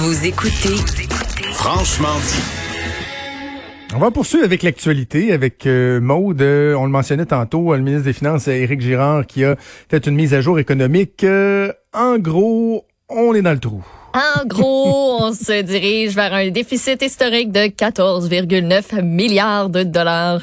[0.00, 0.76] Vous écoutez
[1.54, 2.40] Franchement dit.
[3.96, 6.40] On va poursuivre avec l'actualité, avec euh, Maude.
[6.40, 9.56] Euh, on le mentionnait tantôt, euh, le ministre des Finances, Éric Girard, qui a
[9.90, 11.24] fait une mise à jour économique.
[11.24, 13.82] Euh, en gros, on est dans le trou.
[14.14, 20.42] En gros, on se dirige vers un déficit historique de 14,9 milliards de dollars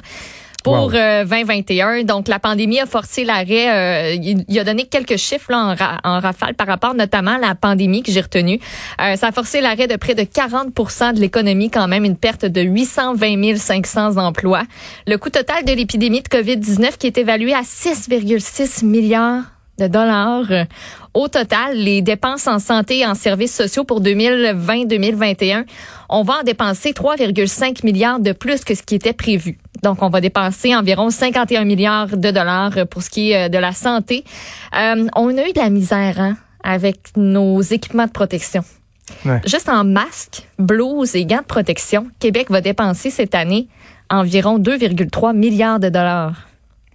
[0.65, 0.95] pour Wow.
[0.95, 2.03] euh, 2021.
[2.03, 3.71] Donc, la pandémie a forcé l'arrêt.
[3.71, 7.35] euh, il, il a donné quelques chiffres là, en, ra- en rafale par rapport notamment
[7.35, 8.59] à la pandémie que j'ai retenu.
[9.01, 10.73] Euh, ça a forcé l'arrêt de près de 40
[11.15, 14.63] de l'économie, quand même, une perte de 820 500 emplois.
[15.07, 19.43] Le coût total de l'épidémie de COVID-19 qui est évalué à 6,6 milliards
[19.77, 20.51] de dollars.
[20.51, 20.65] Euh,
[21.13, 25.65] Au total, les dépenses en santé et en services sociaux pour 2020-2021,
[26.09, 29.57] on va en dépenser 3,5 milliards de plus que ce qui était prévu.
[29.83, 33.57] Donc, on va dépenser environ 51 milliards de dollars pour ce qui est euh, de
[33.57, 34.23] la santé.
[34.75, 38.63] Euh, on a eu de la misère hein, avec nos équipements de protection.
[39.23, 39.41] Ouais.
[39.45, 43.67] Juste en masques, blouses et gants de protection, Québec va dépenser cette année
[44.09, 46.47] environ 2,3 milliards de dollars.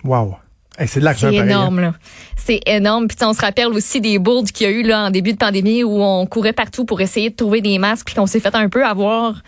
[0.04, 0.36] Wow.
[0.80, 1.30] Hey, c'est hein.
[1.30, 1.94] énorme, là.
[2.36, 3.06] C'est énorme.
[3.06, 5.36] Puis on se rappelle aussi des bourdes qu'il y a eu là en début de
[5.36, 8.54] pandémie où on courait partout pour essayer de trouver des masques, puis qu'on s'est fait
[8.54, 9.42] un peu avoir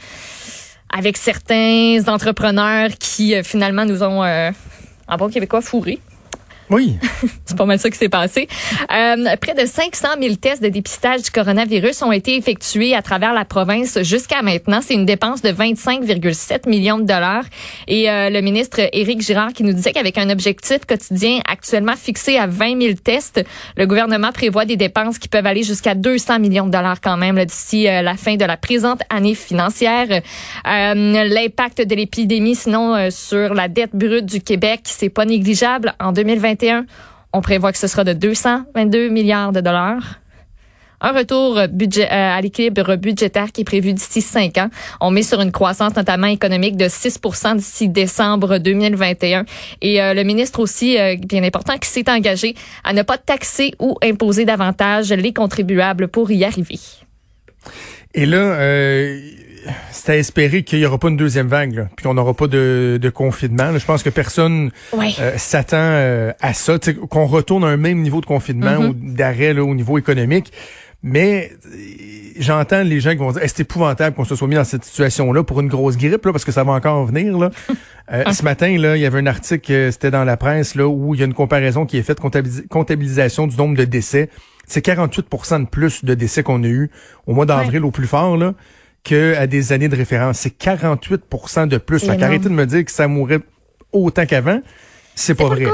[0.93, 4.51] avec certains entrepreneurs qui euh, finalement nous ont, euh,
[5.09, 6.01] en bon québécois, fourrés.
[6.73, 6.97] Oui.
[7.45, 8.49] C'est pas mal ça qui s'est passé.
[8.91, 13.35] Euh, près de 500 000 tests de dépistage du coronavirus ont été effectués à travers
[13.35, 14.81] la province jusqu'à maintenant.
[14.83, 17.45] C'est une dépense de 25,7 millions de dollars.
[17.89, 22.39] Et euh, le ministre Éric Girard qui nous disait qu'avec un objectif quotidien actuellement fixé
[22.39, 23.45] à 20 000 tests,
[23.77, 27.45] le gouvernement prévoit des dépenses qui peuvent aller jusqu'à 200 millions de dollars quand même
[27.45, 30.09] d'ici euh, la fin de la présente année financière.
[30.11, 35.95] Euh, L'impact de l'épidémie, sinon, euh, sur la dette brute du Québec, c'est pas négligeable.
[36.01, 36.62] En 2021,
[37.33, 40.23] on prévoit que ce sera de 222 milliards de dollars.
[41.05, 44.71] Un retour euh, budget, euh, à l'équilibre budgétaire qui est prévu d'ici cinq ans.
[45.01, 49.45] On met sur une croissance notamment économique de 6% d'ici décembre 2021.
[49.81, 50.97] Et euh, le ministre aussi,
[51.27, 56.31] bien important, qui s'est engagé à ne pas taxer ou imposer davantage les contribuables pour
[56.31, 56.79] y arriver.
[58.15, 58.57] Et là,
[59.91, 62.47] c'est à espérer qu'il n'y aura pas une deuxième vague, là, puis qu'on n'aura pas
[62.47, 63.71] de, de confinement.
[63.71, 63.79] là.
[63.79, 64.71] Je pense que personne
[65.21, 66.79] euh, s'attend euh, à ça,
[67.09, 68.87] qu'on retourne à un même niveau de confinement Mhm.
[68.89, 70.53] ou d'arrêt là, au niveau économique.
[71.05, 71.79] Mais euh,
[72.39, 75.43] j'entends les gens qui vont dire c'est épouvantable qu'on se soit mis dans cette situation-là
[75.43, 77.39] pour une grosse grippe, là, parce que ça va encore venir.
[77.39, 77.51] Là?
[78.13, 81.15] Euh, ce matin, là, il y avait un article, c'était dans la presse, là, où
[81.15, 84.29] il y a une comparaison qui est faite, comptabilis- comptabilisation du nombre de décès.
[84.67, 86.91] C'est 48% de plus de décès qu'on a eu
[87.27, 88.55] au mois d'avril au plus fort, là,
[89.05, 90.39] que à des années de référence.
[90.39, 92.01] C'est 48% de plus.
[92.01, 93.41] Fait qu'arrêtez de me dire que ça mourrait
[93.93, 94.61] autant qu'avant.
[95.15, 95.67] C'est pas vrai.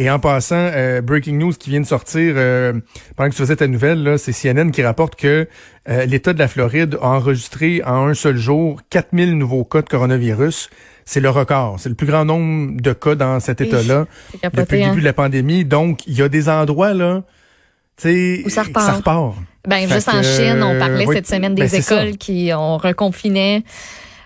[0.00, 2.72] Et en passant, euh, breaking news qui vient de sortir euh,
[3.16, 5.48] pendant que tu faisais ta nouvelle, c'est CNN qui rapporte que
[5.88, 9.88] euh, l'État de la Floride a enregistré en un seul jour 4000 nouveaux cas de
[9.88, 10.70] coronavirus.
[11.04, 11.80] C'est le record.
[11.80, 14.06] C'est le plus grand nombre de cas dans cet État-là
[14.44, 14.88] depuis le hein.
[14.90, 15.64] début de la pandémie.
[15.64, 17.24] Donc, il y a des endroits là,
[18.00, 18.86] tu sais, Où ça repart.
[18.86, 19.34] Ça repart.
[19.66, 21.94] Ben, Fait juste en Chine, on parlait oui, cette semaine ben, des ça.
[21.94, 23.64] écoles qui ont reconfiné.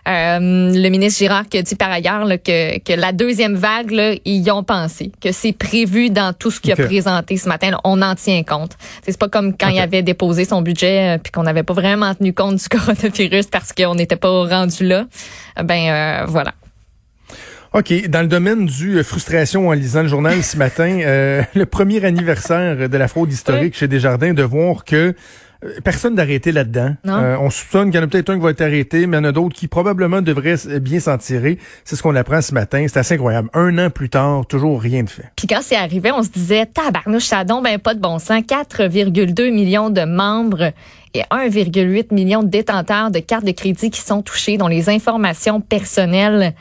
[0.09, 3.93] Euh, le ministre Girard qui a dit par ailleurs là, que, que la deuxième vague,
[3.93, 7.49] là, ils y ont pensé, que c'est prévu dans tout ce qu'il a présenté ce
[7.49, 7.71] matin.
[7.71, 7.81] là.
[7.85, 8.73] on en tient compte.
[9.07, 12.15] C'est pas comme quand il avait déposé son budget euh, puis qu'on n'avait pas vraiment
[12.15, 15.07] tenu compte du coronavirus parce qu'on n'était pas rendu là.
[15.63, 16.53] Ben euh, voilà.
[17.75, 18.09] OK.
[18.09, 22.05] Dans le domaine du euh, frustration en lisant le journal ce matin, euh, le premier
[22.05, 25.15] anniversaire de la fraude historique chez Desjardins, de voir que
[25.65, 26.95] euh, personne d'arrêté là-dedans.
[27.07, 29.21] Euh, on soupçonne qu'il y en a peut-être un qui va être arrêté, mais il
[29.21, 31.59] y en a d'autres qui probablement devraient bien s'en tirer.
[31.85, 32.85] C'est ce qu'on apprend ce matin.
[32.89, 33.49] C'est assez incroyable.
[33.55, 35.31] Un an plus tard, toujours rien de fait.
[35.37, 38.43] Puis quand c'est arrivé, on se disait, tabarnouche, ça ben pas de bon sens.
[38.43, 40.73] 4,2 millions de membres
[41.15, 45.61] et 1,8 million de détenteurs de cartes de crédit qui sont touchés, dont les informations
[45.61, 46.55] personnelles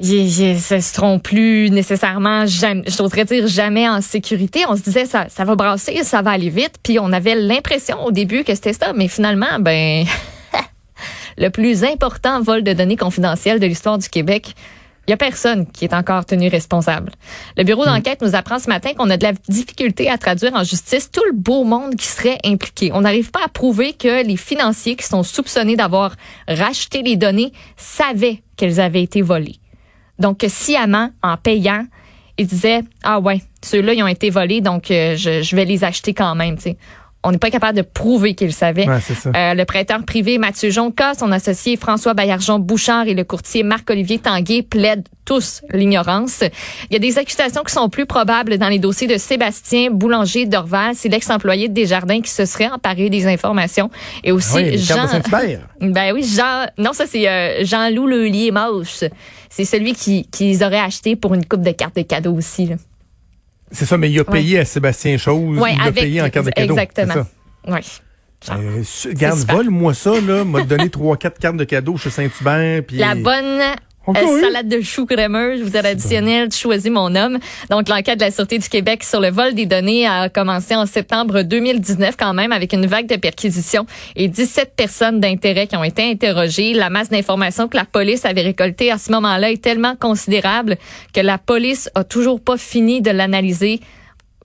[0.00, 4.64] ne seront plus nécessairement, jamais, j'oserais dire jamais en sécurité.
[4.68, 6.74] On se disait, ça, ça va brasser, ça va aller vite.
[6.82, 8.92] Puis on avait l'impression au début que c'était ça.
[8.94, 10.04] Mais finalement, ben,
[11.38, 14.54] le plus important vol de données confidentielles de l'histoire du Québec
[15.06, 17.12] Il y a personne qui est encore tenu responsable.
[17.56, 17.94] Le bureau Hmm.
[17.94, 21.22] d'enquête nous apprend ce matin qu'on a de la difficulté à traduire en justice tout
[21.24, 22.90] le beau monde qui serait impliqué.
[22.92, 26.16] On n'arrive pas à prouver que les financiers qui sont soupçonnés d'avoir
[26.48, 29.60] racheté les données savaient qu'elles avaient été volées.
[30.18, 31.84] Donc, sciemment, en payant,
[32.38, 35.84] ils disaient ah ouais, ceux-là ils ont été volés, donc euh, je, je vais les
[35.84, 36.56] acheter quand même.
[36.56, 36.76] tu sais.
[37.26, 38.86] On n'est pas capable de prouver qu'ils savaient.
[38.88, 39.00] Ouais.
[39.34, 44.20] Euh, le prêteur privé Mathieu Jonca, son associé François Baillargeon Bouchard et le courtier Marc-Olivier
[44.20, 46.44] Tanguay plaident tous l'ignorance.
[46.88, 50.46] Il y a des accusations qui sont plus probables dans les dossiers de Sébastien Boulanger
[50.46, 53.90] d'Orval, c'est l'ex-employé de Desjardins qui se serait emparé des informations.
[54.22, 55.08] Et aussi Ah oui, Jean...
[55.80, 56.66] Ben oui, Jean.
[56.78, 58.06] Non, ça c'est euh, Jean-Loup
[58.52, 59.02] Mauche.
[59.50, 62.66] C'est celui qui qu'ils auraient acheté pour une coupe de cartes de cadeau aussi.
[62.66, 62.76] Là.
[63.70, 65.58] C'est ça, mais il a payé à Sébastien Chose.
[65.58, 66.74] Ouais, il l'a avec payé en carte de cadeau.
[66.76, 67.26] Exactement.
[67.68, 67.80] Oui.
[68.50, 68.82] Euh,
[69.14, 70.44] Garde, vole-moi ça, là.
[70.44, 72.82] M'a donné trois, quatre cartes de cadeau chez Saint-Hubert.
[72.86, 73.60] puis- La bonne
[74.14, 74.40] euh, eu?
[74.40, 77.38] salade de choux crémeuse ou traditionnelle, tu choisis mon homme.
[77.70, 80.86] Donc, l'enquête de la Sûreté du Québec sur le vol des données a commencé en
[80.86, 85.84] septembre 2019 quand même avec une vague de perquisitions et 17 personnes d'intérêt qui ont
[85.84, 86.72] été interrogées.
[86.74, 90.76] La masse d'informations que la police avait récoltée à ce moment-là est tellement considérable
[91.12, 93.80] que la police a toujours pas fini de l'analyser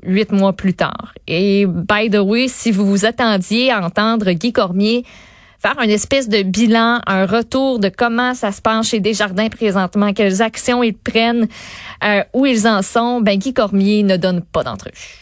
[0.04, 1.14] huit mois plus tard.
[1.28, 5.04] Et by the way, si vous vous attendiez à entendre Guy Cormier
[5.62, 10.12] faire une espèce de bilan, un retour de comment ça se passe chez Desjardins présentement,
[10.14, 11.48] quelles actions ils prennent,
[12.04, 15.18] euh, où ils en sont, ben Guy Cormier ne donne pas d'entrevue.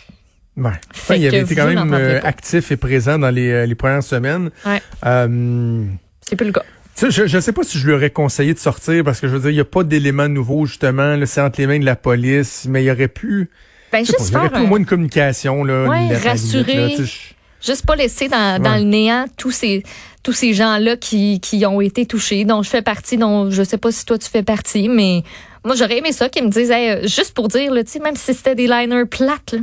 [0.56, 0.72] Ouais.
[0.94, 4.04] Fait il avait été quand même euh, actif et présent dans les, euh, les premières
[4.04, 4.50] semaines.
[4.66, 4.82] Ouais.
[5.06, 5.86] Euh,
[6.22, 6.64] C'est plus le cas.
[7.10, 9.40] je ne sais pas si je lui aurais conseillé de sortir parce que je veux
[9.40, 11.18] dire, il n'y a pas d'éléments nouveaux, justement.
[11.26, 13.50] C'est entre les mains de la police, mais il aurait pu.
[13.92, 15.64] Ben je juste pas, il y aurait faire pu au un- moins une communication.
[15.64, 16.74] Là, Ouais, rassurer.
[16.74, 19.84] limite, là, je- juste pas laisser dans, le néant tous ces
[20.24, 23.78] tous ces gens-là qui, qui ont été touchés, dont je fais partie, dont je sais
[23.78, 25.24] pas si toi tu fais partie, mais
[25.64, 28.00] moi j'aurais aimé ça qu'ils me disent hey, euh, juste pour dire là, tu sais
[28.00, 29.60] même si c'était des liners plates là,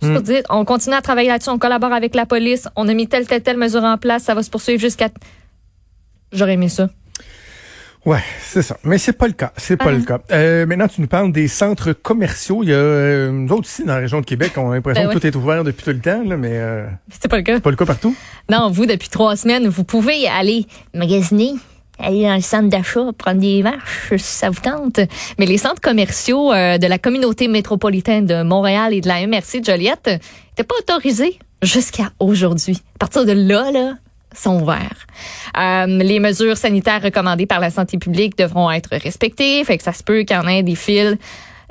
[0.00, 0.14] juste Hmm.
[0.14, 3.06] pour dire on continue à travailler là-dessus, on collabore avec la police, on a mis
[3.06, 5.10] telle telle telle mesure en place, ça va se poursuivre jusqu'à
[6.32, 6.88] J'aurais aimé ça.
[8.06, 8.78] Ouais, c'est ça.
[8.82, 9.52] Mais c'est pas le cas.
[9.58, 9.92] C'est pas Ah.
[9.92, 10.20] le cas.
[10.32, 12.62] Euh, maintenant, tu nous parles des centres commerciaux.
[12.62, 15.02] Il y a euh, nous autres ici dans la région de Québec, on a l'impression
[15.02, 15.20] Ben que ouais.
[15.20, 17.54] tout est ouvert depuis tout le temps, là, mais euh, C'était pas le cas.
[17.56, 18.14] c'est pas le cas partout.
[18.50, 21.52] Non, vous, depuis trois semaines, vous pouvez aller magasiner,
[21.98, 25.00] aller dans le centre d'achat, prendre des marches, ça vous tente.
[25.38, 29.60] Mais les centres commerciaux euh, de la communauté métropolitaine de Montréal et de la MRC
[29.60, 32.80] de Joliette n'étaient pas autorisés jusqu'à aujourd'hui.
[32.94, 33.94] À partir de là, là,
[34.34, 35.06] sont ouverts.
[35.56, 39.62] Euh, les mesures sanitaires recommandées par la santé publique devront être respectées.
[39.64, 41.16] Fait que ça se peut qu'il y en ait des fils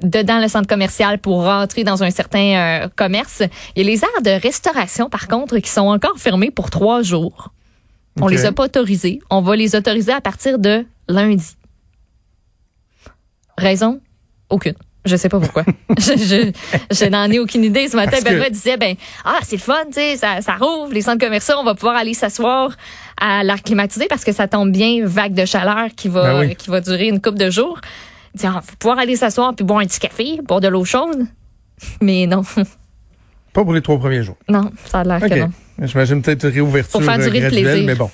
[0.01, 3.43] dedans le centre commercial pour rentrer dans un certain euh, commerce.
[3.75, 7.01] Il y a les aires de restauration, par contre, qui sont encore fermées pour trois
[7.01, 7.51] jours.
[8.21, 9.19] On les a pas autorisés.
[9.29, 11.55] On va les autoriser à partir de lundi.
[13.57, 14.01] Raison?
[14.49, 14.73] Aucune.
[15.09, 15.63] Je sais pas pourquoi.
[15.97, 16.51] je, je,
[16.95, 17.87] je n'en ai aucune idée.
[17.87, 18.95] Ce matin, Parce que- Benoît disait, ben,
[19.25, 21.95] ah, c'est le fun, tu sais, ça, ça rouvre, les centres commerciaux, on va pouvoir
[21.97, 22.71] aller s'asseoir
[23.19, 26.55] à l'air climatisé parce que ça tombe bien, vague de chaleur qui va, Ben oui.
[26.55, 27.79] qui va durer une couple de jours.
[28.35, 30.85] Il dit, ah, faut pouvoir aller s'asseoir puis boire un petit café, boire de l'eau
[30.85, 31.25] chaude.
[32.01, 32.43] Mais non,
[33.53, 34.37] Pas pour les trois premiers jours.
[34.47, 35.51] non, ça a l'air que non.
[35.81, 37.85] J'imagine peut-être réouverture Pour faire durer le plaisir.
[37.85, 38.11] mais bon.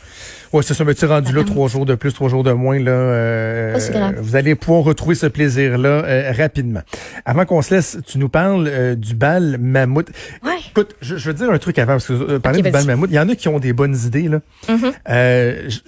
[0.54, 0.84] Ouais, c'est ça.
[0.84, 2.80] Mais tu rendu là trois jours de plus, trois jours de moins.
[2.80, 4.16] Là, euh, grave.
[4.20, 6.82] vous allez pouvoir retrouver ce plaisir-là euh, rapidement.
[7.26, 10.10] Avant qu'on se laisse, tu nous parles euh, du bal mammouth.
[10.44, 10.52] Ouais.
[10.72, 12.86] Écoute, je, je veux dire un truc avant, parce que euh, parler Ok, du bal
[12.86, 14.28] mammouth, il y en a qui ont des bonnes idées.
[14.28, 14.40] Là.
[15.08, 15.80] Je-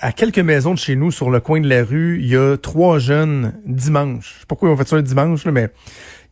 [0.00, 2.56] à quelques maisons de chez nous, sur le coin de la rue, il y a
[2.56, 4.34] trois jeunes dimanche.
[4.34, 5.70] Je sais pas pourquoi ils ont fait ça un dimanche, là, mais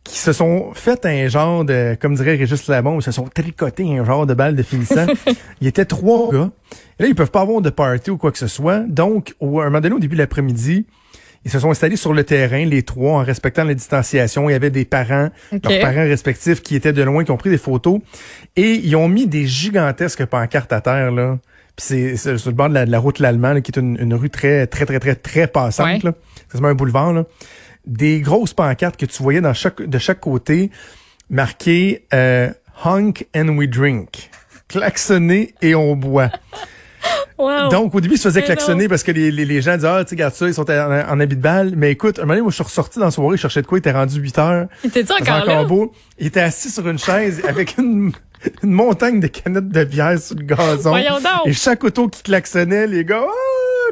[0.03, 3.97] qui se sont fait un genre de, comme dirait Régis Labon, ils se sont tricotés
[3.97, 5.05] un genre de balle de finissant.
[5.61, 6.49] il était trois gars.
[6.99, 8.79] Et là, ils peuvent pas avoir de party ou quoi que ce soit.
[8.87, 10.85] Donc, au, à un moment donné, au début de l'après-midi,
[11.45, 14.49] ils se sont installés sur le terrain, les trois, en respectant la distanciation.
[14.49, 17.49] Il y avait des parents, leurs parents respectifs qui étaient de loin, qui ont pris
[17.49, 17.99] des photos.
[18.55, 21.37] Et ils ont mis des gigantesques pancartes à terre, là.
[21.75, 24.13] Puis c'est sur le bord de la, de la route L'Allemand, qui est une, une
[24.15, 25.99] rue très, très, très, très, très passante, Ouais.
[26.03, 26.13] là.
[26.51, 27.25] C'est un boulevard, là.
[27.87, 30.69] Des grosses pancartes que tu voyais dans chaque, de chaque côté,
[31.29, 32.49] marquées euh,
[32.85, 34.29] Honk and we drink.
[34.67, 36.29] Klaxonner et on boit.
[37.37, 37.69] Wow.
[37.69, 40.03] Donc, au début, ils se faisaient klaxonner parce que les, les, les gens disaient, ah,
[40.03, 41.73] tu sais, regarde ça, ils sont en, en habit de balle.
[41.77, 43.67] Mais écoute, un moment donné, moi, je suis ressorti dans la soirée, je cherchais de
[43.67, 44.67] quoi, il était rendu 8 heures.
[44.81, 45.63] T'es-tu C'était encore là?
[45.63, 45.91] beau.
[46.17, 48.11] Il était assis sur une chaise avec une,
[48.63, 50.89] une montagne de canettes de bière sur le gazon.
[50.89, 51.45] Voyons donc.
[51.45, 53.31] Et chaque auto qui klaxonnait, les gars, ah!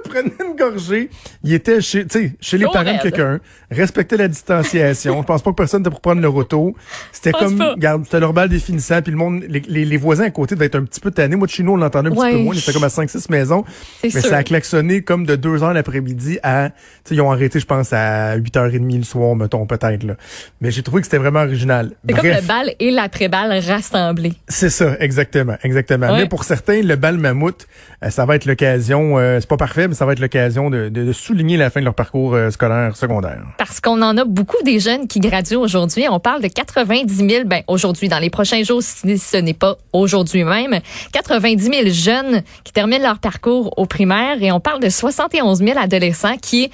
[0.10, 1.10] Prenait une gorgée.
[1.44, 3.40] Il était chez, tu sais, chez les parents de quelqu'un,
[3.72, 5.22] respectait la distanciation.
[5.22, 6.76] Je pense pas que personne était pour prendre le roto.
[7.12, 7.72] C'était comme, pas.
[7.74, 10.66] regarde, c'était leur bal définissant, puis le monde, les, les, les voisins à côté devaient
[10.68, 11.36] être un petit peu tannés.
[11.36, 12.32] Moi, de chez nous, on l'entendait un petit Ouais.
[12.34, 12.56] peu moins.
[12.56, 13.64] C'était comme à 5-6 maisons.
[14.04, 14.22] Mais sûr.
[14.22, 16.76] ça a klaxonné comme de 2 heures l'après-midi à, tu
[17.10, 20.16] sais, ils ont arrêté, je pense, à 8h30 le soir, mettons, peut-être, là.
[20.62, 21.92] Mais j'ai trouvé que c'était vraiment original.
[22.08, 24.34] C'est comme le bal et l'après-bal rassemblés.
[24.48, 26.08] C'est ça, exactement, exactement.
[26.12, 26.22] Ouais.
[26.24, 27.68] Mais pour certains, le bal mammouth,
[28.04, 30.90] euh, ça va être l'occasion, euh, c'est pas parfait, mais ça va être l'occasion de,
[30.90, 33.42] de- de souligner la fin de leur parcours euh, scolaire secondaire.
[33.58, 36.06] Parce qu'on en a beaucoup des jeunes qui graduent aujourd'hui.
[36.10, 39.78] On parle de 90 000, ben aujourd'hui, dans les prochains jours, si ce n'est pas
[39.94, 40.80] aujourd'hui même,
[41.14, 45.80] 90 000 jeunes qui terminent leur parcours au primaire et on parle de 71 000
[45.80, 46.70] adolescents qui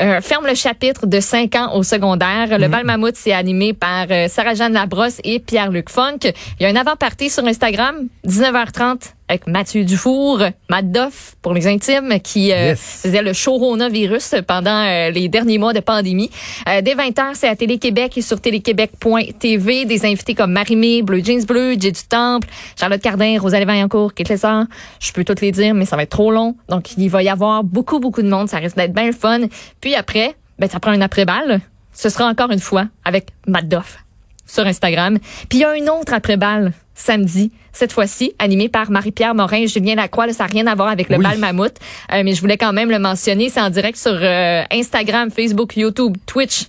[0.00, 2.58] euh, ferment le chapitre de 5 ans au secondaire.
[2.58, 6.18] Le bal mammouth, c'est animé par euh, Sarah-Jeanne Labrosse et Pierre-Luc Funk.
[6.58, 7.94] Il y a un avant-party sur Instagram,
[8.26, 13.00] 19h30, avec Mathieu Dufour, Matt Doff, pour les intimes, qui euh, Yes.
[13.02, 16.30] faisait le coronavirus pendant euh, les derniers mois de pandémie.
[16.68, 19.84] Euh, dès 20h, c'est à Télé-Québec et sur téléquébec.tv.
[19.86, 24.28] Des invités comme Marimé, Bleu Jeans Bleu, Jay du Temple, Charlotte Cardin, Rosalie Vaillancourt, Kate
[24.28, 24.64] Lessard.
[25.00, 26.54] Je peux toutes les dire, mais ça va être trop long.
[26.68, 28.48] Donc, il va y avoir beaucoup, beaucoup de monde.
[28.48, 29.40] Ça risque d'être bien le fun.
[29.80, 31.60] Puis après, ben, ça prend une après-balle.
[31.92, 33.98] Ce sera encore une fois avec Matt Doff
[34.46, 35.18] sur Instagram.
[35.48, 39.66] Puis il y a une autre après-balle samedi, cette fois-ci, animée par Marie-Pierre Morin et
[39.68, 40.26] Julien Lacroix.
[40.26, 41.24] Là, ça n'a rien à voir avec le Oui.
[41.24, 41.74] bal mammouth,
[42.12, 43.48] Euh, mais je voulais quand même le mentionner.
[43.50, 46.66] C'est en direct sur euh, Instagram, Facebook, YouTube, Twitch,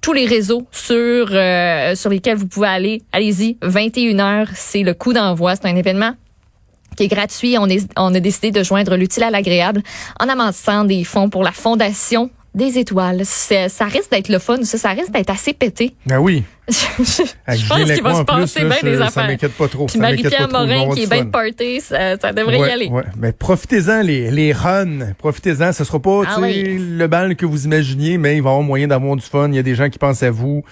[0.00, 3.02] tous les réseaux sur euh, sur lesquels vous pouvez aller.
[3.12, 5.54] Allez-y, 21h, c'est le coup d'envoi.
[5.56, 6.12] C'est un événement
[6.96, 7.56] qui est gratuit.
[7.58, 9.82] On, est, on a décidé de joindre l'utile à l'agréable
[10.20, 13.24] en amassant des fonds pour la Fondation des étoiles.
[13.24, 15.94] Ça risque d'être le fun, ça, ça risque d'être assez pété.
[16.10, 16.44] Ah oui.
[16.68, 16.72] je
[17.68, 19.26] pense qu'il va se plus, passer là, bien des ça affaires.
[19.26, 21.26] m'inquiète pas trop, Puis ça m'inquiète Marie-Pierre pas trop, va y Morin qui est bien
[21.26, 22.88] party, ça, ça devrait y aller.
[22.88, 23.02] ouais.
[23.18, 25.72] Mais profitez-en les, les runs, profitez-en.
[25.72, 26.78] Ce sera pas Ah oui.
[26.78, 29.48] le bal que vous imaginiez, mais il va y avoir moyen d'avoir du fun.
[29.48, 30.64] Il y a des gens qui pensent à vous.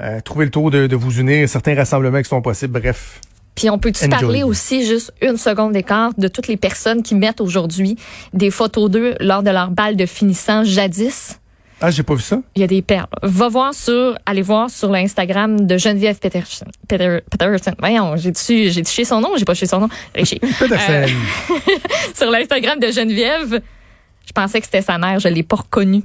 [0.00, 2.80] Euh, trouvez le tour de, de vous unir, certains rassemblements qui sont possibles.
[2.80, 3.20] Bref.
[3.54, 7.40] Puis on peut-tu parler aussi juste une seconde d'écart de toutes les personnes qui mettent
[7.40, 7.96] aujourd'hui
[8.32, 11.38] des photos d'eux lors de leur bal de finissant jadis?
[11.82, 12.40] Ah, j'ai pas vu ça.
[12.54, 13.06] Il y a des perles.
[13.22, 16.66] Va voir sur, allez voir sur l'Instagram de Geneviève Peterson.
[16.86, 17.72] Peter, Peterson.
[17.78, 19.88] Voyons, j'ai touché, j'ai touché son nom, j'ai pas touché son nom?
[20.12, 21.06] Peterson.
[22.14, 23.62] sur l'Instagram de Geneviève,
[24.26, 26.02] je pensais que c'était sa mère, je l'ai pas reconnue.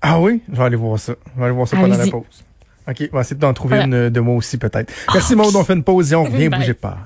[0.00, 0.42] Ah oui?
[0.50, 1.14] Je vais aller voir ça.
[1.34, 2.44] Je vais aller voir ça pendant la pause.
[2.88, 4.06] OK, on va essayer d'en trouver Voilà.
[4.06, 4.92] une de moi aussi peut-être.
[5.12, 6.98] Merci Maud, on fait une pause et on revient, bougez pas.